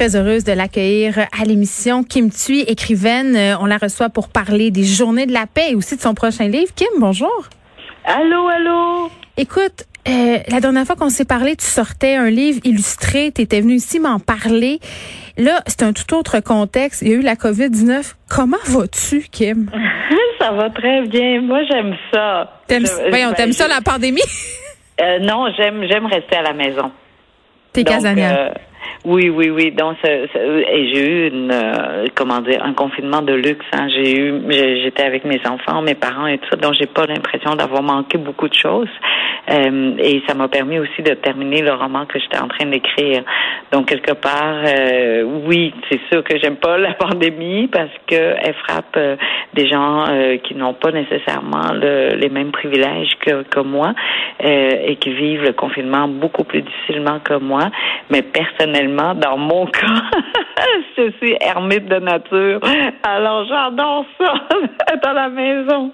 Très 0.00 0.16
heureuse 0.16 0.44
de 0.44 0.52
l'accueillir 0.52 1.18
à 1.18 1.44
l'émission. 1.44 2.04
Kim 2.04 2.30
Thuy, 2.30 2.62
écrivaine, 2.62 3.36
euh, 3.36 3.58
on 3.60 3.66
la 3.66 3.76
reçoit 3.76 4.08
pour 4.08 4.30
parler 4.30 4.70
des 4.70 4.82
Journées 4.82 5.26
de 5.26 5.32
la 5.34 5.44
paix 5.46 5.72
et 5.72 5.74
aussi 5.74 5.94
de 5.94 6.00
son 6.00 6.14
prochain 6.14 6.48
livre. 6.48 6.72
Kim, 6.74 6.88
bonjour. 6.98 7.50
Allô, 8.06 8.48
allô? 8.48 9.10
Écoute, 9.36 9.84
euh, 10.08 10.38
la 10.48 10.60
dernière 10.60 10.86
fois 10.86 10.96
qu'on 10.96 11.10
s'est 11.10 11.26
parlé, 11.26 11.54
tu 11.54 11.66
sortais 11.66 12.14
un 12.16 12.30
livre 12.30 12.60
illustré, 12.64 13.30
tu 13.30 13.42
étais 13.42 13.60
venu 13.60 13.74
ici 13.74 14.00
m'en 14.00 14.18
parler. 14.18 14.80
Là, 15.36 15.60
c'est 15.66 15.82
un 15.82 15.92
tout 15.92 16.14
autre 16.14 16.40
contexte. 16.40 17.02
Il 17.02 17.08
y 17.08 17.12
a 17.12 17.16
eu 17.16 17.20
la 17.20 17.34
COVID-19. 17.34 18.14
Comment 18.26 18.56
vas-tu, 18.68 19.28
Kim? 19.30 19.70
ça 20.40 20.50
va 20.52 20.70
très 20.70 21.02
bien. 21.02 21.42
Moi, 21.42 21.60
j'aime 21.64 21.94
ça. 22.10 22.50
T'aimes, 22.68 22.86
voyons, 23.10 23.34
t'aimes 23.34 23.52
ça, 23.52 23.68
la 23.68 23.82
pandémie? 23.82 24.22
euh, 25.02 25.18
non, 25.18 25.52
j'aime, 25.58 25.84
j'aime 25.86 26.06
rester 26.06 26.36
à 26.36 26.42
la 26.42 26.54
maison. 26.54 26.90
T'es 27.74 27.84
casanière. 27.84 28.54
Oui, 29.04 29.30
oui, 29.30 29.48
oui. 29.48 29.70
Donc, 29.70 29.96
et 30.04 30.92
j'ai 30.92 31.08
eu 31.08 31.28
une, 31.28 31.50
euh, 31.50 32.04
comment 32.14 32.40
dire, 32.40 32.62
un 32.62 32.74
confinement 32.74 33.22
de 33.22 33.32
luxe. 33.32 33.64
Hein. 33.72 33.88
J'ai 33.88 34.18
eu, 34.18 34.42
j'étais 34.50 35.04
avec 35.04 35.24
mes 35.24 35.40
enfants, 35.46 35.80
mes 35.80 35.94
parents 35.94 36.26
et 36.26 36.36
tout 36.36 36.48
ça, 36.50 36.56
donc 36.56 36.74
j'ai 36.78 36.86
pas 36.86 37.06
l'impression 37.06 37.54
d'avoir 37.54 37.82
manqué 37.82 38.18
beaucoup 38.18 38.48
de 38.48 38.54
choses. 38.54 38.90
Euh, 39.50 39.94
et 39.98 40.22
ça 40.28 40.34
m'a 40.34 40.48
permis 40.48 40.78
aussi 40.78 41.02
de 41.02 41.14
terminer 41.14 41.62
le 41.62 41.72
roman 41.72 42.06
que 42.06 42.18
j'étais 42.18 42.38
en 42.38 42.48
train 42.48 42.66
d'écrire. 42.66 43.22
Donc 43.72 43.88
quelque 43.88 44.12
part, 44.12 44.62
euh, 44.66 45.22
oui, 45.46 45.72
c'est 45.88 46.00
sûr 46.10 46.22
que 46.22 46.38
j'aime 46.38 46.56
pas 46.56 46.78
la 46.78 46.94
pandémie 46.94 47.68
parce 47.68 47.90
que 48.06 48.14
elle 48.14 48.54
frappe 48.54 48.96
euh, 48.96 49.16
des 49.54 49.68
gens 49.68 50.06
qui 50.44 50.54
n'ont 50.54 50.74
pas 50.74 50.92
nécessairement 50.92 51.72
les 51.72 52.28
mêmes 52.28 52.52
privilèges 52.52 53.16
que, 53.20 53.42
que 53.42 53.60
moi 53.60 53.92
et 54.40 54.96
qui 54.96 55.12
vivent 55.12 55.42
le 55.42 55.52
confinement 55.52 56.08
beaucoup 56.08 56.44
plus 56.44 56.62
difficilement 56.62 57.18
que 57.20 57.34
moi. 57.34 57.70
Mais 58.10 58.22
personnellement, 58.22 58.89
dans 58.96 59.36
mon 59.36 59.66
cas, 59.66 60.02
je 60.96 61.10
suis 61.18 61.36
ermite 61.40 61.86
de 61.86 61.98
nature. 61.98 62.60
Alors 63.02 63.46
j'adore 63.46 64.04
ça, 64.18 64.34
à 65.08 65.12
la 65.12 65.28
maison. 65.28 65.92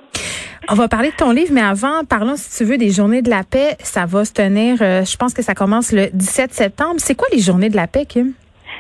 On 0.68 0.74
va 0.74 0.88
parler 0.88 1.10
de 1.10 1.16
ton 1.16 1.30
livre, 1.30 1.50
mais 1.52 1.62
avant, 1.62 2.04
parlons, 2.04 2.34
si 2.36 2.58
tu 2.58 2.64
veux, 2.64 2.76
des 2.76 2.90
Journées 2.90 3.22
de 3.22 3.30
la 3.30 3.44
paix. 3.44 3.76
Ça 3.80 4.04
va 4.04 4.24
se 4.24 4.32
tenir, 4.32 4.78
euh, 4.80 5.04
je 5.04 5.16
pense 5.16 5.32
que 5.32 5.42
ça 5.42 5.54
commence 5.54 5.92
le 5.92 6.08
17 6.12 6.52
septembre. 6.52 6.94
C'est 6.98 7.14
quoi 7.14 7.28
les 7.32 7.38
Journées 7.38 7.68
de 7.68 7.76
la 7.76 7.86
paix, 7.86 8.04
Kim? 8.04 8.32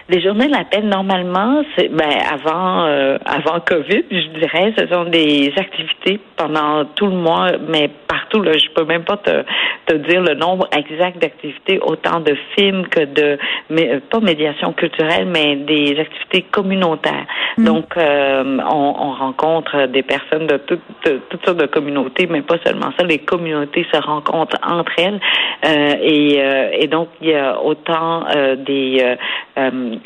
Les 0.08 0.20
journées 0.20 0.46
de 0.46 0.52
la 0.52 0.62
paix, 0.62 0.82
normalement, 0.82 1.64
c'est 1.76 1.88
ben 1.88 2.08
avant 2.32 2.84
euh, 2.84 3.18
avant 3.26 3.58
Covid, 3.58 4.04
je 4.08 4.38
dirais, 4.38 4.72
ce 4.78 4.86
sont 4.86 5.06
des 5.06 5.52
activités 5.56 6.20
pendant 6.36 6.84
tout 6.84 7.06
le 7.06 7.16
mois, 7.16 7.50
mais 7.68 7.90
partout. 8.06 8.40
Là, 8.40 8.52
je 8.52 8.70
peux 8.72 8.84
même 8.84 9.02
pas 9.02 9.16
te, 9.16 9.42
te 9.86 9.94
dire 9.96 10.20
le 10.20 10.34
nombre 10.34 10.68
exact 10.76 11.20
d'activités, 11.20 11.80
autant 11.82 12.20
de 12.20 12.36
films 12.56 12.86
que 12.86 13.04
de 13.04 13.36
mais, 13.68 13.94
euh, 13.94 14.00
pas 14.08 14.20
médiation 14.20 14.72
culturelle, 14.74 15.26
mais 15.26 15.56
des 15.56 15.98
activités 15.98 16.42
communautaires. 16.52 17.26
Mm. 17.58 17.64
Donc, 17.64 17.96
euh, 17.96 18.58
on, 18.70 18.94
on, 19.00 19.10
rencontre 19.10 19.86
des 19.88 20.04
personnes 20.04 20.46
de, 20.46 20.58
toutes 20.58 20.82
toutes 21.30 21.44
sortes 21.44 21.58
de 21.58 21.66
communautés, 21.66 22.28
mais 22.30 22.42
pas 22.42 22.58
seulement 22.64 22.92
ça. 22.96 23.04
Les 23.04 23.18
communautés 23.18 23.84
se 23.92 24.00
rencontrent 24.00 24.58
entre 24.62 24.92
elles, 24.98 25.18
euh, 25.64 25.94
et, 26.00 26.82
et 26.84 26.86
donc 26.86 27.08
il 27.20 27.30
y 27.30 27.34
a 27.34 27.60
autant 27.60 28.24
des 28.58 29.16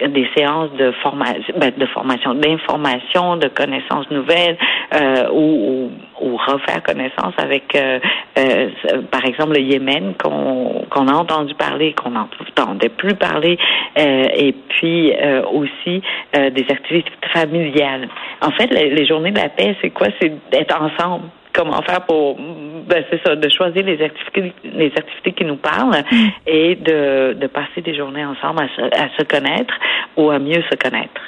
des 0.09 0.29
séances 0.37 0.73
de 0.73 0.93
formation, 1.03 1.55
ben, 1.57 1.73
de 1.77 1.87
formation, 1.87 2.35
d'information, 2.35 3.37
de 3.37 3.49
connaissances 3.49 4.11
nouvelles, 4.11 4.57
euh, 4.95 5.29
ou, 5.33 5.91
ou, 6.21 6.37
refaire 6.37 6.83
connaissance 6.83 7.35
avec, 7.39 7.75
euh, 7.75 7.99
euh, 8.39 8.69
par 9.11 9.25
exemple, 9.25 9.55
le 9.55 9.63
Yémen 9.63 10.15
qu'on 10.23 10.85
qu'on 10.91 11.09
a 11.09 11.13
entendu 11.13 11.55
parler, 11.55 11.95
qu'on 11.95 12.11
n'entendait 12.11 12.89
plus 12.89 13.15
parler, 13.15 13.59
et 13.97 14.53
puis 14.69 15.13
aussi 15.53 16.03
des 16.35 16.67
activités 16.69 17.13
familiales. 17.33 18.09
En 18.41 18.51
fait, 18.51 18.73
les, 18.73 18.91
les 18.91 19.07
journées 19.07 19.31
de 19.31 19.39
la 19.39 19.49
paix, 19.49 19.77
c'est 19.81 19.91
quoi? 19.91 20.09
C'est 20.21 20.33
d'être 20.51 20.77
ensemble 20.81 21.27
comment 21.53 21.83
faire 21.83 22.03
pour 22.07 22.37
ben 22.37 23.05
c'est 23.11 23.21
ça 23.25 23.37
de 23.37 23.49
choisir 23.49 23.85
les 23.85 24.03
activités 24.03 24.53
les 24.65 24.93
activités 24.97 25.33
qui 25.33 25.45
nous 25.45 25.57
parlent 25.57 26.03
mm. 26.11 26.29
et 26.47 26.75
de, 26.77 27.35
de 27.35 27.47
passer 27.47 27.81
des 27.83 27.95
journées 27.95 28.25
ensemble 28.25 28.63
à 28.63 28.69
se, 28.77 28.83
à 28.83 29.09
se 29.19 29.25
connaître 29.25 29.75
ou 30.17 30.31
à 30.31 30.39
mieux 30.39 30.63
se 30.71 30.77
connaître. 30.77 31.21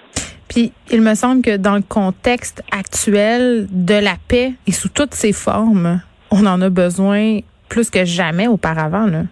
Puis 0.49 0.73
il 0.91 1.01
me 1.01 1.15
semble 1.15 1.43
que 1.43 1.57
dans 1.57 1.77
le 1.77 1.83
contexte 1.83 2.63
actuel 2.71 3.67
de 3.71 3.95
la 3.95 4.17
paix 4.29 4.53
et 4.67 4.73
sous 4.73 4.91
toutes 4.91 5.15
ses 5.15 5.33
formes, 5.33 6.01
on 6.31 6.47
en 6.47 6.61
a 6.61 6.69
besoin 6.69 7.39
plus 7.69 7.91
que 7.91 8.05
jamais 8.05 8.49
auparavant 8.49 9.07
là. 9.07 9.23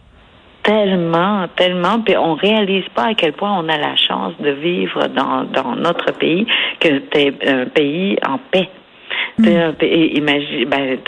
Tellement, 0.62 1.46
tellement, 1.56 2.00
puis 2.00 2.16
on 2.18 2.34
réalise 2.34 2.84
pas 2.94 3.08
à 3.08 3.14
quel 3.14 3.32
point 3.32 3.50
on 3.58 3.68
a 3.68 3.78
la 3.78 3.96
chance 3.96 4.34
de 4.40 4.50
vivre 4.50 5.08
dans, 5.08 5.44
dans 5.44 5.74
notre 5.74 6.12
pays, 6.12 6.46
que 6.78 6.88
c'est 7.12 7.34
un 7.48 7.64
pays 7.64 8.18
en 8.26 8.38
paix. 8.50 8.68
Mm. 9.40 9.74
Imagine, 10.16 10.64
ben, 10.66 10.98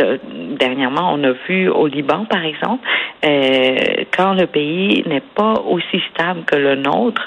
dernièrement, 0.59 1.13
on 1.15 1.25
a 1.25 1.33
vu 1.49 1.69
au 1.69 1.87
Liban, 1.87 2.25
par 2.25 2.45
exemple, 2.45 2.87
euh, 3.25 4.05
quand 4.17 4.35
le 4.35 4.47
pays 4.47 5.03
n'est 5.07 5.23
pas 5.35 5.55
aussi 5.69 6.03
stable 6.13 6.45
que 6.45 6.57
le 6.57 6.75
nôtre, 6.77 7.25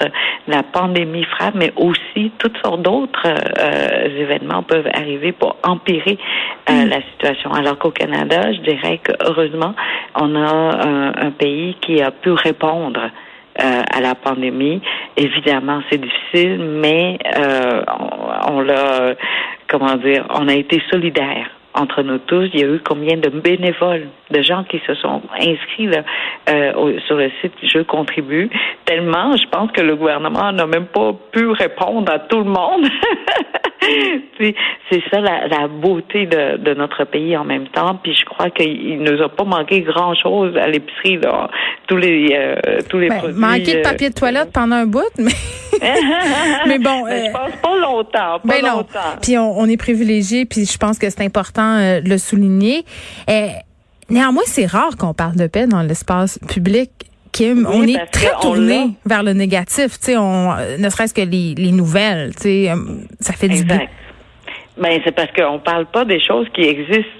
la 0.48 0.62
pandémie 0.62 1.24
frappe, 1.24 1.54
mais 1.54 1.72
aussi 1.76 2.32
toutes 2.38 2.56
sortes 2.64 2.82
d'autres 2.82 3.26
euh, 3.26 4.20
événements 4.20 4.62
peuvent 4.62 4.88
arriver 4.92 5.32
pour 5.32 5.56
empirer 5.62 6.18
euh, 6.70 6.84
mm. 6.84 6.88
la 6.88 7.00
situation. 7.12 7.52
Alors 7.52 7.78
qu'au 7.78 7.90
Canada, 7.90 8.52
je 8.52 8.60
dirais 8.60 8.98
que 9.02 9.12
heureusement, 9.24 9.74
on 10.14 10.34
a 10.34 10.86
un, 10.86 11.08
un 11.08 11.30
pays 11.30 11.76
qui 11.80 12.00
a 12.02 12.10
pu 12.10 12.30
répondre 12.30 13.00
euh, 13.58 13.82
à 13.90 14.00
la 14.02 14.14
pandémie. 14.14 14.82
Évidemment, 15.16 15.80
c'est 15.88 15.98
difficile, 15.98 16.58
mais 16.58 17.18
euh, 17.38 17.80
on, 17.88 18.56
on 18.56 18.60
l'a, 18.60 19.14
comment 19.68 19.96
dire, 19.96 20.26
on 20.30 20.48
a 20.48 20.54
été 20.54 20.82
solidaires 20.90 21.50
entre 21.74 22.02
nous 22.02 22.18
tous. 22.18 22.48
Il 22.54 22.60
y 22.60 22.64
a 22.64 22.68
eu 22.68 22.80
combien 22.80 23.16
de 23.16 23.28
bénévoles, 23.28 24.08
de 24.30 24.42
gens 24.42 24.64
qui 24.64 24.80
se 24.86 24.94
sont 24.94 25.22
inscrits 25.38 25.86
là, 25.86 26.02
euh, 26.48 26.98
sur 27.06 27.16
le 27.16 27.30
site 27.40 27.52
Je 27.62 27.80
contribue. 27.80 28.50
Tellement, 28.84 29.36
je 29.36 29.46
pense 29.48 29.70
que 29.72 29.82
le 29.82 29.94
gouvernement 29.94 30.52
n'a 30.52 30.66
même 30.66 30.86
pas 30.86 31.12
pu 31.32 31.48
répondre 31.50 32.10
à 32.12 32.18
tout 32.18 32.38
le 32.38 32.50
monde. 32.50 32.88
c'est 34.38 35.02
ça 35.10 35.20
la, 35.20 35.48
la 35.48 35.68
beauté 35.68 36.26
de, 36.26 36.58
de, 36.58 36.74
notre 36.74 37.04
pays 37.04 37.36
en 37.36 37.44
même 37.44 37.68
temps. 37.68 37.98
Puis 38.02 38.14
je 38.14 38.24
crois 38.24 38.50
qu'il 38.50 39.02
ne 39.02 39.10
nous 39.10 39.22
a 39.22 39.28
pas 39.28 39.44
manqué 39.44 39.82
grand 39.82 40.14
chose 40.14 40.56
à 40.56 40.66
l'épicerie 40.68 41.18
là. 41.18 41.50
Tous 41.86 41.96
les 41.96 42.28
euh, 42.32 42.80
tous 42.88 42.98
les 42.98 43.08
ben, 43.08 43.18
produits. 43.18 43.40
Manqué 43.40 43.74
de 43.76 43.82
papier 43.82 44.10
de 44.10 44.14
euh, 44.14 44.18
toilette 44.18 44.52
pendant 44.52 44.76
un 44.76 44.86
bout, 44.86 45.02
mais 45.18 45.32
mais 46.66 46.78
bon. 46.78 47.04
je 47.06 47.32
pense 47.32 47.56
pas 47.62 47.76
longtemps. 47.78 48.40
Pas 48.40 48.40
ben 48.44 48.62
longtemps. 48.62 49.18
Puis 49.22 49.38
on, 49.38 49.58
on, 49.58 49.66
est 49.66 49.76
privilégié. 49.76 50.44
Puis 50.46 50.64
je 50.66 50.78
pense 50.78 50.98
que 50.98 51.08
c'est 51.10 51.22
important 51.22 51.78
de 51.78 52.08
le 52.08 52.18
souligner. 52.18 52.84
néanmoins, 54.08 54.44
c'est 54.46 54.66
rare 54.66 54.96
qu'on 54.98 55.14
parle 55.14 55.36
de 55.36 55.46
paix 55.46 55.66
dans 55.66 55.82
l'espace 55.82 56.38
public 56.48 56.90
on 57.40 57.82
est 57.82 58.06
très 58.06 58.32
tourné 58.40 58.90
vers 59.04 59.22
le 59.22 59.32
négatif, 59.32 59.98
tu 59.98 60.12
sais, 60.12 60.16
on, 60.16 60.54
ne 60.78 60.88
serait-ce 60.88 61.14
que 61.14 61.22
les, 61.22 61.54
les 61.56 61.72
nouvelles, 61.72 62.34
tu 62.34 62.42
sais, 62.42 62.70
euh, 62.70 62.76
ça 63.20 63.32
fait 63.32 63.48
du 63.48 63.64
bien. 63.64 63.86
Ben, 64.76 65.00
c'est 65.04 65.14
parce 65.14 65.30
qu'on 65.32 65.58
parle 65.58 65.86
pas 65.86 66.04
des 66.04 66.20
choses 66.20 66.46
qui 66.52 66.62
existent, 66.62 67.10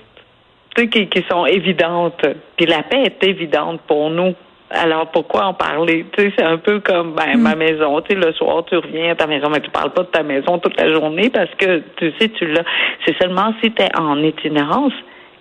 qui, 0.76 1.08
qui 1.08 1.24
sont 1.30 1.46
évidentes. 1.46 2.22
Puis 2.56 2.66
la 2.66 2.82
paix 2.82 3.04
est 3.04 3.24
évidente 3.24 3.80
pour 3.86 4.10
nous. 4.10 4.34
Alors 4.68 5.10
pourquoi 5.10 5.46
en 5.46 5.54
parler? 5.54 6.04
Tu 6.12 6.24
sais, 6.24 6.32
c'est 6.36 6.44
un 6.44 6.58
peu 6.58 6.80
comme 6.80 7.14
ben, 7.14 7.38
ma 7.38 7.54
mm. 7.54 7.58
maison. 7.58 8.00
Tu 8.02 8.14
sais, 8.14 8.20
le 8.20 8.32
soir 8.32 8.64
tu 8.66 8.76
reviens 8.76 9.12
à 9.12 9.14
ta 9.14 9.26
maison, 9.26 9.48
mais 9.48 9.60
tu 9.60 9.70
parles 9.70 9.92
pas 9.92 10.02
de 10.02 10.08
ta 10.08 10.22
maison 10.22 10.58
toute 10.58 10.78
la 10.78 10.92
journée 10.92 11.30
parce 11.30 11.50
que 11.56 11.82
tu 11.96 12.12
sais 12.18 12.28
tu 12.30 12.46
l'as. 12.46 12.64
C'est 13.06 13.16
seulement 13.16 13.54
si 13.62 13.70
tu 13.72 13.82
es 13.82 13.96
en 13.96 14.22
itinérance 14.22 14.92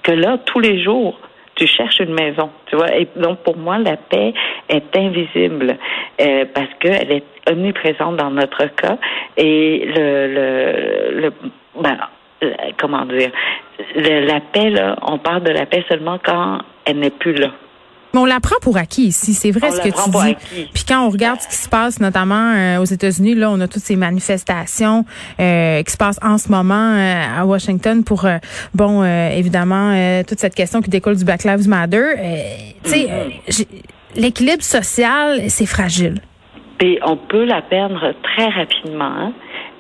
que 0.03 0.11
là 0.11 0.37
tous 0.45 0.59
les 0.59 0.81
jours 0.83 1.19
tu 1.55 1.67
cherches 1.67 1.99
une 1.99 2.13
maison, 2.13 2.49
tu 2.67 2.75
vois. 2.75 2.93
Et 2.95 3.07
donc 3.15 3.39
pour 3.39 3.57
moi, 3.57 3.77
la 3.77 3.97
paix 3.97 4.33
est 4.69 4.95
invisible 4.95 5.77
euh, 6.21 6.45
parce 6.53 6.69
qu'elle 6.79 7.11
est 7.11 7.23
omniprésente 7.49 8.17
dans 8.17 8.31
notre 8.31 8.65
cas 8.75 8.97
et 9.37 9.85
le 9.85 10.27
le, 10.27 11.21
le 11.21 11.33
ben, 11.81 11.97
euh, 12.43 12.51
comment 12.77 13.05
dire? 13.05 13.31
La 13.95 14.39
paix 14.39 14.69
là, 14.69 14.95
on 15.01 15.17
parle 15.17 15.43
de 15.43 15.51
la 15.51 15.65
paix 15.65 15.83
seulement 15.89 16.19
quand 16.23 16.59
elle 16.85 16.99
n'est 16.99 17.09
plus 17.09 17.33
là. 17.33 17.51
Mais 18.15 18.21
on 18.21 18.25
l'apprend 18.25 18.55
pour 18.61 18.77
acquis 18.77 19.07
ici, 19.07 19.33
c'est 19.33 19.51
vrai 19.51 19.71
ce 19.71 19.81
que 19.81 19.89
tu 19.89 20.09
dis. 20.09 20.67
Puis 20.73 20.85
quand 20.87 21.05
on 21.05 21.09
regarde 21.09 21.41
ce 21.41 21.49
qui 21.49 21.55
se 21.55 21.67
passe, 21.67 21.99
notamment 21.99 22.53
euh, 22.55 22.79
aux 22.79 22.85
États-Unis, 22.85 23.35
là, 23.35 23.51
on 23.51 23.59
a 23.59 23.67
toutes 23.67 23.81
ces 23.81 23.97
manifestations 23.97 25.03
euh, 25.37 25.83
qui 25.83 25.91
se 25.91 25.97
passent 25.97 26.19
en 26.23 26.37
ce 26.37 26.49
moment 26.49 26.93
euh, 26.93 27.41
à 27.41 27.45
Washington 27.45 28.05
pour, 28.05 28.25
bon, 28.73 29.03
évidemment, 29.03 29.91
toute 30.25 30.39
cette 30.39 30.55
question 30.55 30.81
qui 30.81 30.89
découle 30.89 31.17
du 31.17 31.25
Black 31.25 31.43
Lives 31.43 31.67
Matter. 31.67 32.11
tu 32.85 32.89
sais, 32.89 33.07
mm-hmm. 33.49 33.67
l'équilibre 34.15 34.63
social, 34.63 35.49
c'est 35.49 35.65
fragile. 35.65 36.21
Et 36.81 36.99
on 37.05 37.17
peut 37.17 37.43
la 37.43 37.61
perdre 37.63 38.13
très 38.23 38.47
rapidement. 38.47 39.11
Hein. 39.11 39.33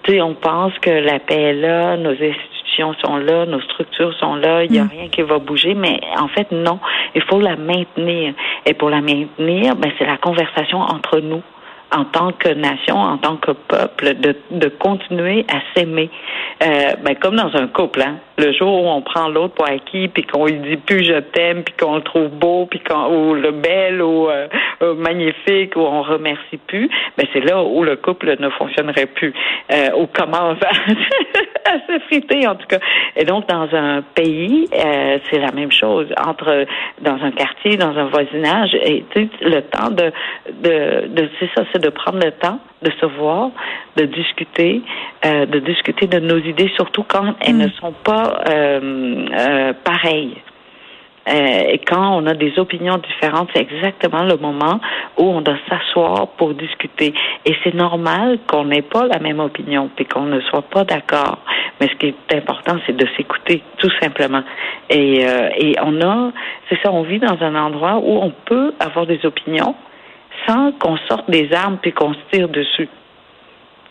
Tu 0.03 0.11
sais, 0.11 0.21
on 0.21 0.35
pense 0.35 0.73
que 0.81 0.89
la 0.89 1.19
paix 1.19 1.41
est 1.41 1.53
là, 1.53 1.95
nos 1.95 2.11
sont 2.75 3.17
là, 3.17 3.45
nos 3.45 3.61
structures 3.61 4.13
sont 4.19 4.35
là, 4.35 4.63
il 4.63 4.71
n'y 4.71 4.79
a 4.79 4.83
mm. 4.83 4.89
rien 4.89 5.07
qui 5.09 5.21
va 5.21 5.39
bouger, 5.39 5.73
mais 5.73 5.99
en 6.19 6.27
fait, 6.27 6.51
non. 6.51 6.79
Il 7.13 7.21
faut 7.23 7.39
la 7.39 7.55
maintenir. 7.55 8.33
Et 8.65 8.73
pour 8.73 8.89
la 8.89 9.01
maintenir, 9.01 9.75
ben, 9.75 9.91
c'est 9.97 10.05
la 10.05 10.17
conversation 10.17 10.79
entre 10.79 11.19
nous 11.19 11.41
en 11.95 12.03
tant 12.05 12.31
que 12.31 12.49
nation, 12.49 12.97
en 12.97 13.17
tant 13.17 13.37
que 13.37 13.51
peuple, 13.51 14.15
de, 14.15 14.35
de 14.51 14.67
continuer 14.67 15.45
à 15.49 15.59
s'aimer. 15.73 16.09
Euh, 16.63 16.93
ben, 17.03 17.15
comme 17.15 17.35
dans 17.35 17.55
un 17.55 17.67
couple, 17.67 18.01
hein. 18.01 18.15
Le 18.37 18.51
jour 18.53 18.83
où 18.83 18.87
on 18.87 19.01
prend 19.01 19.29
l'autre 19.29 19.53
pour 19.53 19.67
acquis, 19.67 20.07
puis 20.07 20.23
qu'on 20.23 20.45
lui 20.45 20.59
dit 20.59 20.77
plus 20.77 21.03
je 21.03 21.19
t'aime, 21.19 21.63
puis 21.63 21.73
qu'on 21.79 21.95
le 21.95 22.01
trouve 22.01 22.29
beau, 22.29 22.65
puis 22.65 22.79
qu'on 22.79 23.07
ou 23.07 23.33
le 23.33 23.51
bel 23.51 24.01
ou 24.01 24.29
euh, 24.29 24.47
magnifique, 24.95 25.75
ou 25.75 25.81
on 25.81 26.01
remercie 26.01 26.57
plus, 26.67 26.89
ben 27.17 27.25
c'est 27.33 27.41
là 27.41 27.63
où 27.63 27.83
le 27.83 27.95
couple 27.95 28.35
ne 28.39 28.49
fonctionnerait 28.49 29.05
plus, 29.05 29.33
euh, 29.71 29.89
ou 29.97 30.07
commence 30.07 30.57
à, 30.63 30.69
à 31.71 31.79
se 31.87 31.99
friter 32.07 32.47
en 32.47 32.55
tout 32.55 32.67
cas. 32.67 32.79
Et 33.15 33.23
donc 33.23 33.47
dans 33.47 33.73
un 33.73 34.01
pays, 34.01 34.67
euh, 34.73 35.19
c'est 35.29 35.39
la 35.39 35.51
même 35.51 35.71
chose 35.71 36.07
entre 36.25 36.65
dans 37.01 37.21
un 37.23 37.31
quartier, 37.31 37.77
dans 37.77 37.97
un 37.97 38.05
voisinage, 38.05 38.75
et 38.75 39.05
tu 39.11 39.23
sais, 39.23 39.29
le 39.41 39.61
temps 39.61 39.89
de 39.89 40.11
de, 40.61 41.07
de 41.07 41.29
c'est 41.39 41.49
ça, 41.55 41.63
c'est 41.71 41.81
de 41.81 41.89
prendre 41.89 42.19
le 42.23 42.31
temps 42.31 42.59
de 42.85 42.91
se 42.99 43.05
voir, 43.05 43.49
de 43.95 44.05
discuter, 44.05 44.81
euh, 45.25 45.45
de 45.45 45.59
discuter 45.59 46.07
de 46.07 46.19
nos 46.19 46.37
idées, 46.37 46.71
surtout 46.75 47.03
quand 47.03 47.33
elles 47.41 47.57
ne 47.57 47.67
mm. 47.67 47.71
sont 47.81 47.93
pas 48.03 48.24
euh, 48.25 49.25
euh, 49.31 49.73
pareilles. 49.83 50.37
et 51.27 51.79
quand 51.87 52.17
on 52.17 52.27
a 52.27 52.33
des 52.33 52.59
opinions 52.59 52.97
différentes, 52.97 53.49
c'est 53.53 53.61
exactement 53.61 54.23
le 54.23 54.37
moment 54.37 54.79
où 55.17 55.23
on 55.23 55.41
doit 55.41 55.57
s'asseoir 55.67 56.27
pour 56.37 56.53
discuter. 56.53 57.13
Et 57.45 57.55
c'est 57.63 57.73
normal 57.73 58.37
qu'on 58.47 58.65
n'ait 58.65 58.83
pas 58.83 59.07
la 59.07 59.19
même 59.19 59.39
opinion, 59.39 59.89
puis 59.95 60.05
qu'on 60.05 60.25
ne 60.25 60.39
soit 60.41 60.61
pas 60.61 60.83
d'accord. 60.83 61.39
Mais 61.79 61.87
ce 61.87 61.95
qui 61.95 62.07
est 62.07 62.35
important, 62.35 62.77
c'est 62.85 62.95
de 62.95 63.07
s'écouter, 63.17 63.63
tout 63.77 63.89
simplement. 63.99 64.43
Et, 64.89 65.21
et 65.57 65.75
on 65.83 65.99
a, 66.01 66.31
c'est 66.69 66.79
ça, 66.83 66.91
on 66.91 67.01
vit 67.01 67.19
dans 67.19 67.41
un 67.41 67.55
endroit 67.55 67.97
où 67.97 68.19
on 68.21 68.31
peut 68.45 68.73
avoir 68.79 69.07
des 69.07 69.25
opinions, 69.25 69.75
sans 70.47 70.73
qu'on 70.73 70.97
sorte 71.09 71.29
des 71.29 71.51
armes 71.53 71.79
puis 71.81 71.91
qu'on 71.91 72.13
se 72.13 72.19
tire 72.31 72.49
dessus. 72.49 72.89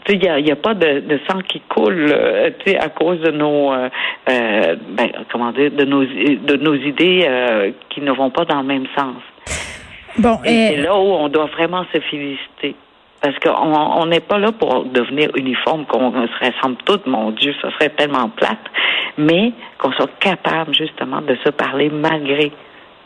Il 0.09 0.19
n'y 0.19 0.29
a, 0.29 0.39
y 0.39 0.51
a, 0.51 0.57
pas 0.57 0.75
de, 0.75 1.01
de, 1.01 1.19
sang 1.29 1.39
qui 1.49 1.61
coule 1.61 2.13
euh, 2.13 2.51
à 2.79 2.89
cause 2.91 3.21
de 3.21 3.31
nos 3.31 3.73
euh, 3.73 3.89
euh, 4.29 4.77
ben, 4.91 5.11
comment 5.33 5.51
dire 5.53 5.71
de 5.71 5.85
nos 5.85 6.05
de 6.05 6.57
nos 6.57 6.75
idées 6.75 7.25
euh, 7.27 7.71
qui 7.89 8.03
ne 8.03 8.13
vont 8.13 8.31
pas 8.31 8.45
dans 8.45 8.61
le 8.61 8.67
même 8.67 8.87
sens. 8.97 9.17
Bon, 10.19 10.39
et, 10.45 10.75
c'est 10.75 10.77
là 10.77 10.95
où 10.95 11.07
on 11.07 11.29
doit 11.29 11.47
vraiment 11.47 11.85
se 11.93 12.01
féliciter. 12.01 12.77
Parce 13.21 13.39
qu'on 13.39 14.05
n'est 14.07 14.21
pas 14.21 14.39
là 14.39 14.53
pour 14.53 14.85
devenir 14.85 15.31
uniforme, 15.35 15.87
qu'on 15.87 16.13
se 16.13 16.47
ressemble 16.47 16.77
toutes, 16.85 17.07
mon 17.07 17.31
Dieu, 17.31 17.55
ça 17.63 17.71
serait 17.73 17.89
tellement 17.89 18.29
plate, 18.29 18.59
mais 19.17 19.53
qu'on 19.79 19.93
soit 19.93 20.11
capable 20.21 20.75
justement 20.75 21.23
de 21.23 21.35
se 21.43 21.49
parler 21.49 21.89
malgré 21.89 22.53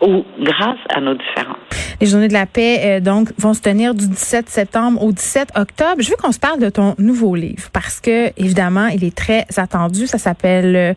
ou 0.01 0.25
grâce 0.41 0.79
à 0.91 1.01
nos 1.01 1.15
différences. 1.15 1.57
Les 2.01 2.07
journées 2.07 2.29
de 2.29 2.33
la 2.33 2.47
paix, 2.47 2.81
euh, 2.85 3.01
donc, 3.01 3.31
vont 3.39 3.55
se 3.55 3.61
tenir 3.61 3.95
du 3.95 4.07
17 4.07 4.49
septembre 4.49 5.03
au 5.03 5.13
17 5.13 5.51
octobre. 5.57 5.97
Je 5.99 6.11
veux 6.11 6.17
qu'on 6.17 6.33
se 6.33 6.39
parle 6.39 6.61
de 6.61 6.71
ton 6.71 6.95
nouveau 6.99 7.35
livre 7.35 7.69
parce 7.73 8.01
que, 8.01 8.29
évidemment, 8.37 8.87
il 8.87 9.05
est 9.05 9.17
très 9.17 9.47
attendu. 9.57 10.07
Ça 10.07 10.19
s'appelle 10.19 10.77
euh, 10.77 10.95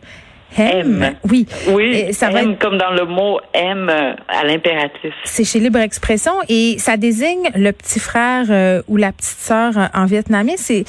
M. 0.56 1.16
Oui. 1.28 1.46
Oui. 1.68 2.12
ça 2.12 2.30
M 2.30 2.56
comme 2.58 2.78
dans 2.78 2.90
le 2.90 3.06
mot 3.06 3.40
M 3.54 3.88
euh, 3.90 4.12
à 4.28 4.44
l'impératif. 4.44 5.12
C'est 5.24 5.44
chez 5.44 5.58
Libre 5.58 5.78
Expression 5.80 6.32
et 6.48 6.76
ça 6.78 6.96
désigne 6.96 7.50
le 7.56 7.72
petit 7.72 7.98
frère 7.98 8.82
ou 8.86 8.96
la 8.96 9.12
petite 9.12 9.38
sœur 9.38 9.72
en 9.94 10.04
vietnamien. 10.04 10.54
C'est 10.56 10.84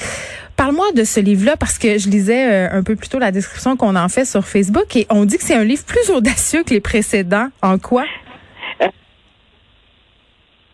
Parle-moi 0.56 0.92
de 0.92 1.04
ce 1.04 1.20
livre-là 1.20 1.56
parce 1.56 1.78
que 1.78 1.98
je 1.98 2.08
lisais 2.08 2.68
un 2.68 2.82
peu 2.82 2.94
plus 2.96 3.08
tôt 3.08 3.18
la 3.18 3.32
description 3.32 3.76
qu'on 3.76 3.96
en 3.96 4.08
fait 4.08 4.24
sur 4.24 4.46
Facebook 4.46 4.94
et 4.96 5.06
on 5.10 5.24
dit 5.24 5.36
que 5.36 5.44
c'est 5.44 5.56
un 5.56 5.64
livre 5.64 5.84
plus 5.84 6.10
audacieux 6.10 6.62
que 6.62 6.70
les 6.70 6.80
précédents. 6.80 7.48
En 7.60 7.78
quoi? 7.78 8.04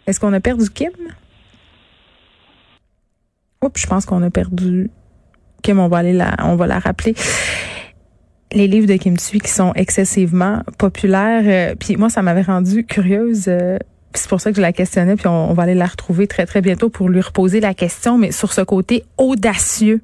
Est-ce 0.06 0.18
qu'on 0.18 0.32
a 0.32 0.40
perdu 0.40 0.68
Kim? 0.70 0.90
Oups, 3.62 3.80
je 3.80 3.86
pense 3.86 4.06
qu'on 4.06 4.22
a 4.22 4.30
perdu 4.30 4.90
Kim. 5.62 5.78
On 5.78 5.88
va 5.88 5.98
aller 5.98 6.12
la, 6.12 6.34
on 6.42 6.56
va 6.56 6.66
la 6.66 6.78
rappeler. 6.78 7.14
Les 8.52 8.66
livres 8.66 8.88
de 8.88 8.96
Kim 8.96 9.16
Tsui 9.16 9.38
qui 9.38 9.50
sont 9.50 9.72
excessivement 9.74 10.62
populaires. 10.78 11.44
Euh, 11.44 11.74
puis 11.78 11.96
moi, 11.96 12.08
ça 12.08 12.22
m'avait 12.22 12.42
rendu 12.42 12.84
curieuse. 12.84 13.44
Euh, 13.46 13.78
c'est 14.14 14.28
pour 14.28 14.40
ça 14.40 14.50
que 14.50 14.56
je 14.56 14.62
la 14.62 14.72
questionnais, 14.72 15.16
puis 15.16 15.28
on, 15.28 15.52
va 15.54 15.62
aller 15.64 15.74
la 15.74 15.86
retrouver 15.86 16.26
très, 16.26 16.46
très 16.46 16.60
bientôt 16.60 16.88
pour 16.88 17.08
lui 17.08 17.20
reposer 17.20 17.60
la 17.60 17.74
question, 17.74 18.18
mais 18.18 18.32
sur 18.32 18.52
ce 18.52 18.60
côté 18.60 19.04
audacieux 19.18 20.00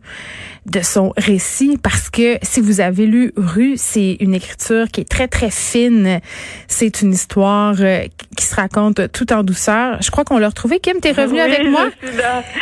de 0.67 0.81
son 0.81 1.12
récit, 1.17 1.79
parce 1.81 2.11
que 2.11 2.38
si 2.43 2.61
vous 2.61 2.81
avez 2.81 3.06
lu 3.06 3.32
Rue, 3.37 3.75
c'est 3.76 4.17
une 4.20 4.35
écriture 4.35 4.88
qui 4.88 5.00
est 5.00 5.08
très, 5.08 5.29
très 5.29 5.50
fine. 5.50 6.20
C'est 6.67 7.03
une 7.03 7.12
histoire 7.12 7.76
euh, 7.79 8.03
qui 8.37 8.44
se 8.44 8.55
raconte 8.55 9.12
tout 9.12 9.32
en 9.32 9.44
douceur. 9.44 10.03
Je 10.03 10.11
crois 10.11 10.25
qu'on 10.25 10.38
l'a 10.38 10.49
retrouvé. 10.49 10.81
Kim, 10.81 10.99
t'es 11.00 11.12
revenu 11.12 11.38
avec 11.41 11.69
moi? 11.69 11.88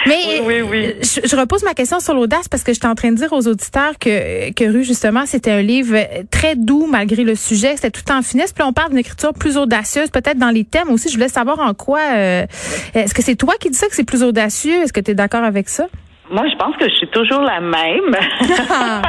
Mais 0.06 0.40
oui, 0.44 0.60
oui, 0.60 0.94
Je, 1.00 1.36
repose 1.36 1.62
ma 1.64 1.72
question 1.72 1.98
sur 1.98 2.14
l'audace 2.14 2.48
parce 2.48 2.62
que 2.62 2.74
j'étais 2.74 2.86
en 2.86 2.94
train 2.94 3.10
de 3.10 3.16
dire 3.16 3.32
aux 3.32 3.48
auditeurs 3.48 3.98
que, 3.98 4.52
que 4.52 4.64
Rue, 4.70 4.84
justement, 4.84 5.24
c'était 5.24 5.52
un 5.52 5.62
livre 5.62 5.96
très 6.30 6.56
doux 6.56 6.86
malgré 6.86 7.24
le 7.24 7.34
sujet. 7.34 7.72
C'était 7.76 7.90
tout 7.90 8.10
en 8.12 8.20
finesse. 8.20 8.52
Puis 8.52 8.64
on 8.64 8.74
parle 8.74 8.90
d'une 8.90 8.98
écriture 8.98 9.32
plus 9.32 9.56
audacieuse, 9.56 10.10
peut-être 10.10 10.38
dans 10.38 10.50
les 10.50 10.64
thèmes 10.64 10.90
aussi. 10.90 11.08
Je 11.08 11.18
savoir 11.34 11.58
en 11.60 11.74
quoi. 11.74 12.00
Euh, 12.14 12.46
est-ce 12.94 13.14
que 13.14 13.22
c'est 13.22 13.36
toi 13.36 13.54
qui 13.60 13.70
dis 13.70 13.76
ça 13.76 13.88
que 13.88 13.94
c'est 13.94 14.06
plus 14.06 14.22
audacieux? 14.22 14.82
Est-ce 14.82 14.92
que 14.92 15.00
tu 15.00 15.10
es 15.10 15.14
d'accord 15.14 15.44
avec 15.44 15.68
ça? 15.68 15.86
Moi, 16.30 16.44
je 16.48 16.56
pense 16.56 16.74
que 16.76 16.88
je 16.88 16.94
suis 16.94 17.08
toujours 17.08 17.42
la 17.42 17.60
même. 17.60 18.16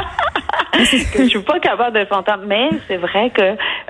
que 1.13 1.23
je 1.23 1.29
suis 1.29 1.39
pas 1.39 1.59
capable 1.59 1.97
de 1.97 2.05
s'entendre. 2.11 2.43
Mais 2.47 2.69
c'est 2.87 2.97
vrai 2.97 3.29
que 3.29 3.41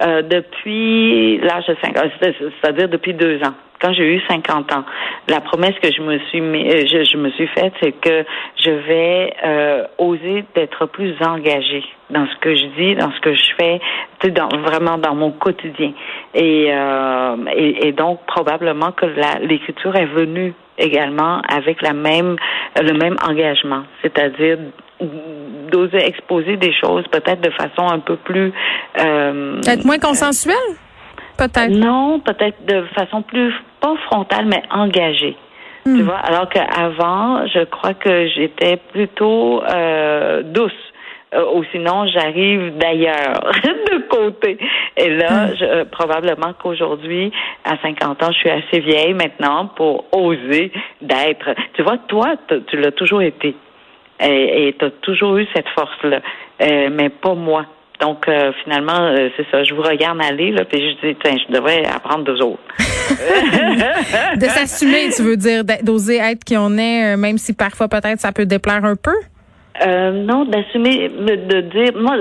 euh, 0.06 0.22
depuis 0.22 1.38
l'âge 1.40 1.66
de 1.68 1.76
5 1.82 1.98
ans, 1.98 2.10
c'est-à-dire 2.22 2.90
depuis 2.90 3.14
deux 3.14 3.42
ans, 3.44 3.56
quand 3.86 3.94
j'ai 3.94 4.16
eu 4.16 4.22
50 4.28 4.72
ans, 4.74 4.84
la 5.28 5.42
promesse 5.42 5.76
que 5.82 5.92
je 5.94 6.02
me 6.02 6.18
suis 6.30 6.42
euh, 6.42 6.86
je, 6.92 7.04
je 7.04 7.18
me 7.18 7.30
suis 7.32 7.48
faite, 7.48 7.74
c'est 7.82 7.92
que 7.92 8.26
je 8.64 8.72
vais 8.72 9.34
euh, 9.44 9.84
oser 10.00 10.44
d'être 10.56 10.88
plus 10.88 11.13
engagée 11.22 11.84
dans 12.10 12.25
ce 12.27 12.36
que 12.39 12.56
je 12.56 12.65
dis, 12.77 12.96
dans 12.96 13.12
ce 13.12 13.20
que 13.20 13.34
je 13.34 13.51
fais, 13.58 13.82
dans, 14.32 14.48
vraiment 14.48 14.98
dans 14.98 15.13
mon 15.13 15.32
quotidien. 15.32 15.92
Et, 16.34 16.68
euh, 16.72 17.36
et, 17.56 17.88
et, 17.88 17.92
donc 17.92 18.20
probablement 18.25 18.92
que 18.92 19.06
l'écriture 19.42 19.96
est 19.96 20.06
venue 20.06 20.54
également 20.77 21.42
avec 21.48 21.82
la 21.82 21.94
même 21.94 22.36
le 22.82 22.94
même 22.94 23.15
engagement, 23.25 23.84
c'est-à-dire 24.01 24.58
d'oser 25.72 25.98
exposer 25.98 26.58
des 26.58 26.74
choses 26.74 27.06
peut-être 27.12 27.42
de 27.42 27.51
façon 27.51 27.88
un 27.88 28.00
peu 28.00 28.15
plus 28.18 28.51
euh, 29.00 29.62
être 29.68 29.86
moins 29.86 30.00
consensuelle? 30.00 30.56
Peut-être. 31.38 31.70
Non 31.70 32.20
peut-être 32.20 32.65
de 32.65 32.84
façon 32.96 33.22
plus 33.22 33.54
pas 33.86 33.96
frontale 34.08 34.46
mais 34.46 34.63
engagée 34.72 35.36
tu 35.86 35.92
hmm. 35.92 36.01
vois? 36.01 36.18
Alors 36.18 36.50
qu'avant 36.50 37.46
je 37.48 37.63
crois 37.65 37.94
que 37.94 38.27
j'étais 38.30 38.77
plutôt 38.77 39.62
euh, 39.63 40.42
douce 40.42 40.72
euh, 41.36 41.44
ou 41.54 41.63
sinon 41.72 42.08
j'arrive 42.08 42.77
d'ailleurs, 42.77 43.51
de 43.63 44.08
côté. 44.08 44.58
Et 44.96 45.10
là, 45.10 45.48
hmm. 45.48 45.56
je, 45.60 45.84
probablement 45.86 46.54
qu'aujourd'hui, 46.62 47.32
à 47.63 47.77
50 47.82 48.24
ans, 48.24 48.32
je 48.32 48.38
suis 48.38 48.50
assez 48.50 48.80
vieille 48.80 49.13
maintenant 49.13 49.68
pour 49.75 50.06
oser 50.12 50.72
d'être. 51.01 51.50
Tu 51.74 51.84
vois, 51.84 51.98
toi, 52.08 52.36
tu 52.68 52.77
l'as 52.77 52.92
toujours 52.92 53.22
été. 53.22 53.56
Et 54.22 54.75
tu 54.80 54.86
as 54.86 54.92
toujours 55.01 55.38
eu 55.38 55.48
cette 55.54 55.68
force-là, 55.70 56.22
euh, 56.62 56.89
mais 56.92 57.10
pas 57.10 57.34
moi. 57.34 57.65
Donc, 58.00 58.27
euh, 58.30 58.54
finalement, 58.63 59.13
c'est 59.36 59.46
ça. 59.51 59.63
Je 59.63 59.74
vous 59.74 59.82
regarde 59.82 60.22
aller, 60.24 60.51
là, 60.51 60.63
puis 60.63 60.80
je 60.80 61.08
dis, 61.08 61.18
tiens, 61.22 61.36
je 61.38 61.54
devrais 61.54 61.86
apprendre 61.86 62.24
deux 62.24 62.42
autres. 62.42 62.62
de 64.35 64.45
s'assumer, 64.45 65.09
tu 65.15 65.21
veux 65.24 65.38
dire, 65.38 65.63
d'oser 65.83 66.17
être 66.17 66.43
qui 66.43 66.57
on 66.57 66.77
est, 66.77 67.17
même 67.17 67.38
si 67.38 67.53
parfois 67.53 67.88
peut-être 67.88 68.19
ça 68.19 68.31
peut 68.31 68.45
déplaire 68.45 68.85
un 68.85 68.95
peu? 68.95 69.15
Euh, 69.83 70.12
non, 70.24 70.45
d'assumer, 70.45 71.09
de 71.09 71.62
dire, 71.62 71.91
moi, 71.97 72.15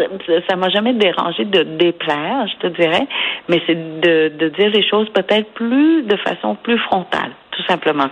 ça 0.48 0.56
m'a 0.56 0.68
jamais 0.70 0.92
dérangé 0.94 1.44
de 1.44 1.62
déplaire, 1.62 2.48
je 2.48 2.66
te 2.66 2.80
dirais, 2.80 3.06
mais 3.48 3.62
c'est 3.66 4.00
de, 4.00 4.32
de 4.36 4.48
dire 4.48 4.70
les 4.70 4.86
choses 4.88 5.08
peut-être 5.10 5.52
plus, 5.52 6.02
de 6.02 6.16
façon 6.16 6.56
plus 6.56 6.78
frontale, 6.78 7.30
tout 7.52 7.62
simplement. 7.68 8.08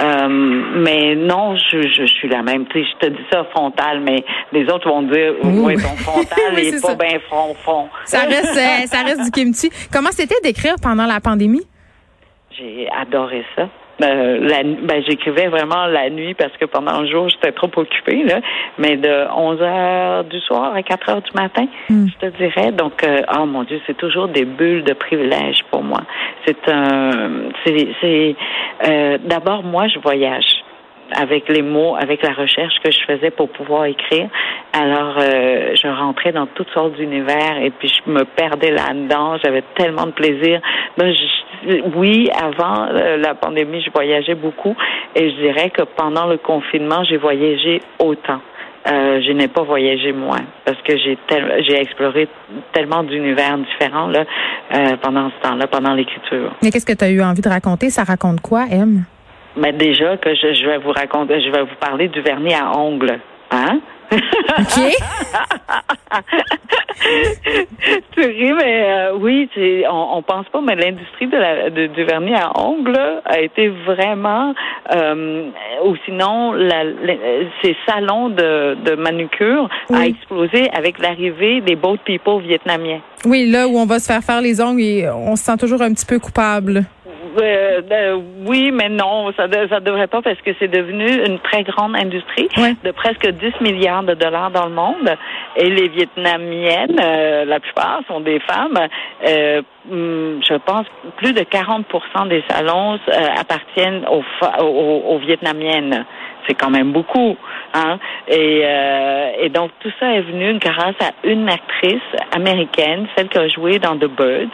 Euh, 0.00 0.28
mais 0.28 1.16
non, 1.16 1.56
je, 1.56 1.82
je, 1.88 2.04
suis 2.04 2.28
la 2.28 2.42
même. 2.42 2.66
Tu 2.66 2.84
sais, 2.84 2.88
je 2.92 3.06
te 3.06 3.12
dis 3.12 3.22
ça 3.32 3.44
frontal, 3.52 4.00
mais 4.00 4.24
les 4.52 4.64
autres 4.70 4.88
vont 4.88 5.02
dire, 5.02 5.34
oui, 5.42 5.74
ton 5.74 5.96
frontal 5.96 6.54
n'est 6.54 6.80
pas 6.80 6.94
bien 6.94 7.18
front 7.28 7.54
fond. 7.64 7.88
Ça 8.04 8.20
reste, 8.20 8.56
euh, 8.56 8.86
ça 8.86 9.02
reste 9.02 9.24
du 9.24 9.30
kimchi. 9.32 9.70
Comment 9.92 10.10
c'était 10.12 10.40
d'écrire 10.42 10.74
pendant 10.80 11.06
la 11.06 11.20
pandémie? 11.20 11.66
J'ai 12.56 12.88
adoré 12.90 13.44
ça. 13.56 13.68
Euh, 14.02 14.48
ben, 14.82 15.02
j'écrivais 15.06 15.46
vraiment 15.46 15.86
la 15.86 16.10
nuit 16.10 16.34
parce 16.34 16.56
que 16.56 16.64
pendant 16.64 17.00
le 17.00 17.08
jour, 17.08 17.28
j'étais 17.28 17.52
trop 17.52 17.70
occupée, 17.76 18.24
là. 18.24 18.40
Mais 18.78 18.96
de 18.96 19.26
11 19.32 19.62
heures 19.62 20.24
du 20.24 20.40
soir 20.40 20.74
à 20.74 20.82
4 20.82 21.08
heures 21.10 21.22
du 21.22 21.30
matin, 21.34 21.66
hmm. 21.88 22.06
je 22.08 22.26
te 22.26 22.36
dirais. 22.36 22.72
Donc, 22.72 23.04
euh, 23.04 23.22
oh 23.38 23.46
mon 23.46 23.62
Dieu, 23.62 23.80
c'est 23.86 23.96
toujours 23.96 24.28
des 24.28 24.44
bulles 24.44 24.84
de 24.84 24.94
privilège 24.94 25.58
pour 25.70 25.82
moi. 25.82 26.00
C'est 26.44 26.68
un, 26.68 27.10
c'est, 27.64 28.36
euh, 28.86 29.18
d'abord, 29.24 29.62
moi, 29.62 29.86
je 29.88 29.98
voyage 30.00 30.63
avec 31.12 31.48
les 31.48 31.62
mots, 31.62 31.96
avec 31.96 32.22
la 32.22 32.32
recherche 32.32 32.74
que 32.82 32.90
je 32.90 32.98
faisais 33.06 33.30
pour 33.30 33.48
pouvoir 33.50 33.84
écrire. 33.86 34.28
Alors, 34.72 35.16
euh, 35.18 35.74
je 35.74 35.86
rentrais 35.88 36.32
dans 36.32 36.46
toutes 36.46 36.70
sortes 36.70 36.94
d'univers 36.94 37.58
et 37.62 37.70
puis 37.70 37.88
je 37.88 38.10
me 38.10 38.24
perdais 38.24 38.70
là-dedans. 38.70 39.36
J'avais 39.44 39.62
tellement 39.76 40.06
de 40.06 40.12
plaisir. 40.12 40.60
Ben, 40.96 41.12
oui, 41.96 42.30
avant 42.34 42.88
euh, 42.88 43.16
la 43.16 43.34
pandémie, 43.34 43.82
je 43.82 43.90
voyageais 43.90 44.34
beaucoup 44.34 44.76
et 45.14 45.30
je 45.30 45.36
dirais 45.36 45.70
que 45.70 45.82
pendant 45.82 46.26
le 46.26 46.38
confinement, 46.38 47.04
j'ai 47.04 47.16
voyagé 47.16 47.80
autant. 47.98 48.40
Euh, 48.86 49.22
je 49.26 49.32
n'ai 49.32 49.48
pas 49.48 49.62
voyagé 49.62 50.12
moins 50.12 50.42
parce 50.66 50.76
que 50.82 50.98
j'ai 50.98 51.16
j'ai 51.66 51.80
exploré 51.80 52.28
tellement 52.74 53.02
d'univers 53.02 53.56
différents 53.56 54.08
là 54.08 54.26
euh, 54.74 54.96
pendant 55.00 55.30
ce 55.30 55.48
temps-là, 55.48 55.66
pendant 55.68 55.94
l'écriture. 55.94 56.52
Mais 56.62 56.70
qu'est-ce 56.70 56.84
que 56.84 56.92
tu 56.92 57.02
as 57.02 57.10
eu 57.10 57.22
envie 57.22 57.40
de 57.40 57.48
raconter? 57.48 57.88
Ça 57.88 58.04
raconte 58.04 58.42
quoi, 58.42 58.66
M? 58.70 59.04
Mais 59.56 59.72
déjà 59.72 60.16
que 60.16 60.34
je, 60.34 60.54
je 60.54 60.66
vais 60.66 60.78
vous 60.78 60.92
raconter, 60.92 61.40
je 61.40 61.50
vais 61.50 61.62
vous 61.62 61.76
parler 61.80 62.08
du 62.08 62.20
vernis 62.20 62.54
à 62.54 62.76
ongles, 62.76 63.20
hein? 63.50 63.80
OK. 64.12 64.20
tu 68.12 68.20
ris, 68.20 68.52
mais 68.52 68.84
euh, 68.84 69.16
oui, 69.18 69.48
on, 69.90 70.16
on 70.16 70.22
pense 70.22 70.46
pas, 70.48 70.60
mais 70.60 70.76
l'industrie 70.76 71.26
de 71.26 71.36
la, 71.36 71.70
du 71.70 72.04
vernis 72.04 72.34
à 72.34 72.58
ongles 72.60 73.22
a 73.24 73.40
été 73.40 73.68
vraiment, 73.68 74.54
euh, 74.94 75.50
ou 75.84 75.96
sinon, 76.04 76.52
la, 76.52 76.84
ces 77.62 77.76
salons 77.86 78.30
de, 78.30 78.76
de 78.84 78.94
manucure 78.94 79.68
a 79.92 80.06
explosé 80.06 80.70
avec 80.72 80.98
l'arrivée 80.98 81.60
des 81.60 81.76
boat 81.76 81.98
people 82.04 82.42
vietnamiens. 82.42 83.00
Oui, 83.24 83.46
là 83.46 83.66
où 83.66 83.78
on 83.78 83.86
va 83.86 83.98
se 83.98 84.12
faire 84.12 84.22
faire 84.22 84.40
les 84.40 84.60
ongles 84.60 84.82
et 84.82 85.08
on 85.08 85.36
se 85.36 85.44
sent 85.44 85.56
toujours 85.58 85.82
un 85.82 85.92
petit 85.92 86.06
peu 86.06 86.18
coupable. 86.18 86.84
Euh, 87.36 87.82
euh, 87.90 88.20
oui, 88.46 88.70
mais 88.70 88.88
non, 88.88 89.32
ça 89.36 89.46
ne 89.46 89.80
devrait 89.80 90.06
pas 90.06 90.22
parce 90.22 90.40
que 90.40 90.50
c'est 90.58 90.68
devenu 90.68 91.06
une 91.26 91.38
très 91.38 91.62
grande 91.62 91.96
industrie 91.96 92.48
de 92.56 92.90
presque 92.90 93.26
10 93.26 93.60
milliards 93.60 94.02
de 94.02 94.14
dollars 94.14 94.50
dans 94.50 94.66
le 94.66 94.72
monde. 94.72 95.16
Et 95.56 95.70
les 95.70 95.88
Vietnamiennes, 95.88 97.00
euh, 97.00 97.44
la 97.44 97.60
plupart 97.60 98.00
sont 98.08 98.20
des 98.20 98.40
femmes. 98.40 98.78
Hmm, 99.86 100.40
je 100.42 100.54
pense 100.64 100.86
plus 101.16 101.34
de 101.34 101.42
40 101.42 101.84
des 102.30 102.42
salons 102.48 102.98
appartiennent 103.38 104.06
aux, 104.10 104.24
aux, 104.62 105.02
aux 105.14 105.18
Vietnamiennes 105.18 106.06
c'est 106.46 106.54
quand 106.54 106.70
même 106.70 106.92
beaucoup. 106.92 107.36
Hein? 107.72 107.98
Et, 108.28 108.62
euh, 108.64 109.32
et 109.40 109.48
donc 109.48 109.70
tout 109.80 109.90
ça 110.00 110.12
est 110.14 110.22
venu 110.22 110.58
grâce 110.58 110.96
à 111.00 111.10
une 111.24 111.48
actrice 111.48 112.00
américaine, 112.34 113.06
celle 113.16 113.28
qui 113.28 113.38
a 113.38 113.48
joué 113.48 113.78
dans 113.78 113.96
The 113.96 114.08
Birds, 114.08 114.48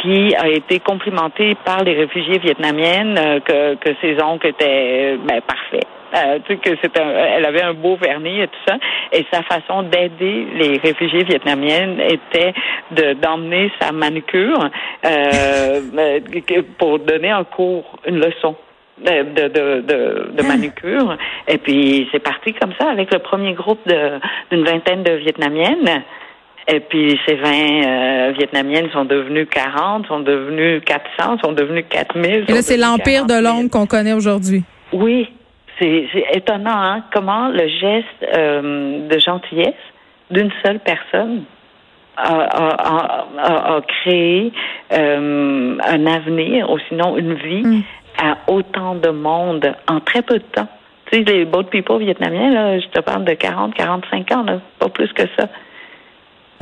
qui 0.00 0.34
a 0.36 0.48
été 0.48 0.80
complimentée 0.80 1.56
par 1.64 1.82
les 1.84 1.94
réfugiés 1.94 2.38
vietnamiennes 2.38 3.18
euh, 3.18 3.40
que, 3.40 3.74
que 3.76 3.94
ses 4.00 4.20
oncles 4.22 4.48
étaient 4.48 5.16
ben, 5.26 5.40
parfaits. 5.42 5.86
Euh, 6.14 6.38
tu 6.46 6.54
sais, 6.54 6.60
que 6.60 6.76
c'était 6.82 7.00
elle 7.00 7.44
avait 7.46 7.62
un 7.62 7.72
beau 7.72 7.96
vernis 7.96 8.42
et 8.42 8.48
tout 8.48 8.60
ça 8.68 8.76
et 9.12 9.24
sa 9.32 9.42
façon 9.42 9.82
d'aider 9.82 10.46
les 10.54 10.78
réfugiés 10.78 11.24
vietnamiennes 11.24 12.00
était 12.00 12.52
de 12.90 13.14
d'emmener 13.14 13.70
sa 13.80 13.92
manucure 13.92 14.68
euh, 15.06 15.80
pour 16.78 16.98
donner 16.98 17.30
un 17.30 17.44
cours 17.44 17.98
une 18.06 18.18
leçon 18.18 18.56
de, 18.98 19.48
de, 19.48 19.48
de, 19.48 20.30
de, 20.36 20.42
manucure. 20.46 21.16
Et 21.48 21.58
puis, 21.58 22.08
c'est 22.12 22.22
parti 22.22 22.52
comme 22.52 22.72
ça 22.78 22.90
avec 22.90 23.12
le 23.12 23.18
premier 23.18 23.54
groupe 23.54 23.80
d'une 23.86 24.64
vingtaine 24.64 25.02
de 25.02 25.12
Vietnamiennes. 25.12 26.02
Et 26.68 26.80
puis, 26.80 27.18
ces 27.26 27.34
20 27.34 27.48
euh, 27.50 28.32
Vietnamiennes 28.38 28.88
sont 28.92 29.04
devenues 29.04 29.46
40, 29.46 30.06
sont 30.06 30.20
devenues 30.20 30.80
400, 30.82 31.38
sont 31.42 31.52
devenues 31.52 31.82
4000. 31.84 32.44
Et 32.48 32.52
là, 32.52 32.62
c'est 32.62 32.76
l'empire 32.76 33.26
de 33.26 33.42
l'ombre 33.42 33.68
qu'on 33.70 33.86
connaît 33.86 34.12
aujourd'hui. 34.12 34.62
Oui. 34.92 35.28
C'est 35.82 36.36
étonnant, 36.36 36.70
hein, 36.70 37.04
comment 37.12 37.48
le 37.48 37.66
geste 37.68 38.06
euh, 38.34 39.08
de 39.08 39.18
gentillesse 39.18 39.74
d'une 40.30 40.50
seule 40.64 40.78
personne 40.78 41.44
a, 42.16 42.34
a, 42.34 43.26
a, 43.38 43.76
a 43.76 43.80
créé 43.80 44.52
euh, 44.92 45.76
un 45.84 46.06
avenir, 46.06 46.70
ou 46.70 46.78
sinon 46.88 47.16
une 47.16 47.34
vie, 47.34 47.62
mm 47.62 47.82
à 48.18 48.36
autant 48.46 48.94
de 48.94 49.08
monde 49.08 49.74
en 49.88 50.00
très 50.00 50.22
peu 50.22 50.38
de 50.38 50.44
temps. 50.44 50.68
Tu 51.10 51.18
sais, 51.18 51.24
les 51.24 51.44
boat 51.44 51.64
people 51.64 51.98
vietnamiens, 51.98 52.50
là, 52.50 52.78
je 52.78 52.86
te 52.88 53.00
parle 53.00 53.24
de 53.24 53.34
40, 53.34 53.74
45 53.74 54.32
ans, 54.32 54.42
là, 54.44 54.60
pas 54.78 54.88
plus 54.88 55.12
que 55.12 55.24
ça. 55.38 55.48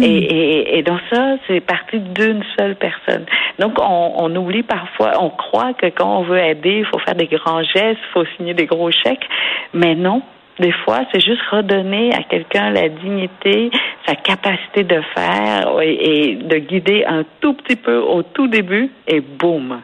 Hmm. 0.01 0.05
Et, 0.05 0.79
et, 0.79 0.83
donc 0.83 0.99
ça, 1.13 1.37
c'est 1.47 1.61
parti 1.61 1.99
d'une 1.99 2.43
seule 2.59 2.75
personne. 2.77 3.27
Donc 3.59 3.79
on, 3.79 4.13
on, 4.17 4.35
oublie 4.35 4.63
parfois, 4.63 5.13
on 5.21 5.29
croit 5.29 5.75
que 5.75 5.87
quand 5.87 6.21
on 6.21 6.23
veut 6.23 6.39
aider, 6.39 6.79
il 6.79 6.87
faut 6.87 6.99
faire 7.01 7.15
des 7.15 7.27
grands 7.27 7.63
gestes, 7.63 7.99
il 8.09 8.13
faut 8.15 8.25
signer 8.37 8.55
des 8.55 8.67
gros 8.67 8.91
chèques, 8.91 9.29
mais 9.75 9.95
non. 9.95 10.23
Des 10.59 10.73
fois, 10.73 11.01
c'est 11.11 11.21
juste 11.21 11.41
redonner 11.51 12.13
à 12.13 12.23
quelqu'un 12.23 12.71
la 12.71 12.89
dignité, 12.91 13.71
sa 14.07 14.15
capacité 14.15 14.85
de 14.85 15.01
faire 15.15 15.81
et, 15.81 16.31
et 16.31 16.35
de 16.35 16.57
guider 16.57 17.05
un 17.07 17.25
tout 17.41 17.55
petit 17.55 17.77
peu 17.77 17.97
au 17.97 18.23
tout 18.23 18.47
début, 18.47 18.91
et 19.07 19.21
boum, 19.21 19.81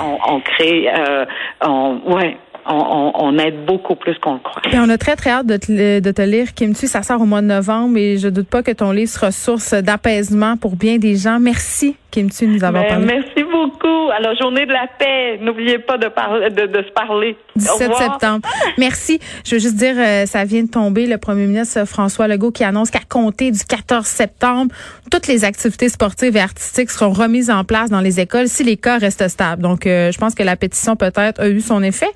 on, 0.00 0.40
crée, 0.40 0.88
euh, 0.94 1.24
on, 1.64 2.00
ouais, 2.06 2.36
on, 2.66 3.38
aide 3.38 3.64
beaucoup 3.64 3.94
plus 3.94 4.18
qu'on 4.18 4.34
le 4.34 4.38
croit. 4.40 4.62
Et 4.72 4.78
on 4.78 4.88
a 4.88 4.98
très, 4.98 5.16
très 5.16 5.30
hâte 5.30 5.46
de 5.46 5.56
te, 5.56 6.00
de 6.00 6.10
te 6.10 6.22
lire, 6.22 6.54
Kim 6.54 6.74
Tu. 6.74 6.86
Ça 6.86 7.02
sort 7.02 7.20
au 7.20 7.26
mois 7.26 7.40
de 7.40 7.46
novembre 7.46 7.96
et 7.98 8.18
je 8.18 8.28
doute 8.28 8.48
pas 8.48 8.62
que 8.62 8.72
ton 8.72 8.90
livre 8.92 9.10
sera 9.10 9.32
source 9.32 9.74
d'apaisement 9.74 10.56
pour 10.56 10.76
bien 10.76 10.98
des 10.98 11.16
gens. 11.16 11.38
Merci, 11.40 11.96
Kim 12.10 12.30
Tu, 12.30 12.46
nous 12.46 12.64
avons 12.64 12.80
ben, 12.80 12.88
parlé. 12.88 13.06
Merci 13.06 13.44
beaucoup. 13.50 14.10
Alors, 14.10 14.34
journée 14.40 14.66
de 14.66 14.72
la 14.72 14.86
paix. 14.98 15.38
N'oubliez 15.40 15.78
pas 15.78 15.98
de, 15.98 16.08
parler, 16.08 16.50
de, 16.50 16.66
de, 16.66 16.82
se 16.82 16.92
parler. 16.92 17.36
17 17.56 17.94
septembre. 17.94 18.48
Merci. 18.78 19.20
Je 19.44 19.54
veux 19.54 19.60
juste 19.60 19.76
dire, 19.76 19.94
euh, 19.96 20.26
ça 20.26 20.44
vient 20.44 20.62
de 20.62 20.70
tomber, 20.70 21.06
le 21.06 21.18
premier 21.18 21.46
ministre 21.46 21.86
François 21.86 22.28
Legault 22.28 22.50
qui 22.50 22.64
annonce 22.64 22.90
qu'à 22.90 23.00
compter 23.08 23.50
du 23.50 23.60
14 23.64 24.06
septembre, 24.06 24.74
toutes 25.10 25.26
les 25.26 25.44
activités 25.44 25.88
sportives 25.88 26.36
et 26.36 26.40
artistiques 26.40 26.90
seront 26.90 27.12
remises 27.12 27.50
en 27.50 27.64
place 27.64 27.90
dans 27.90 28.00
les 28.00 28.20
écoles 28.20 28.48
si 28.48 28.64
les 28.64 28.76
cas 28.76 28.98
restent 28.98 29.28
stables. 29.28 29.62
Donc, 29.62 29.86
euh, 29.86 30.10
je 30.12 30.18
pense 30.18 30.34
que 30.34 30.42
la 30.42 30.56
pétition 30.56 30.96
peut-être 30.96 31.40
a 31.40 31.48
eu 31.48 31.60
son 31.60 31.82
effet. 31.82 32.10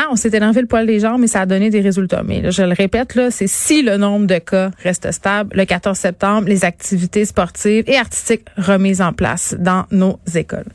Ah, 0.00 0.06
on 0.12 0.14
s'est 0.14 0.30
énervé 0.32 0.60
le 0.60 0.68
poil 0.68 0.86
des 0.86 1.00
jambes, 1.00 1.20
mais 1.20 1.26
ça 1.26 1.40
a 1.40 1.46
donné 1.46 1.70
des 1.70 1.80
résultats. 1.80 2.22
Mais 2.22 2.52
je 2.52 2.62
le 2.62 2.72
répète, 2.72 3.16
là, 3.16 3.32
c'est 3.32 3.48
si 3.48 3.82
le 3.82 3.96
nombre 3.96 4.28
de 4.28 4.38
cas 4.38 4.70
reste 4.84 5.10
stable, 5.10 5.56
le 5.56 5.64
14 5.64 5.98
septembre, 5.98 6.46
les 6.46 6.64
activités 6.64 7.24
sportives 7.24 7.82
et 7.88 7.96
artistiques 7.96 8.46
remises 8.56 9.02
en 9.02 9.12
place 9.12 9.56
dans 9.58 9.86
nos 9.90 10.20
écoles. 10.36 10.68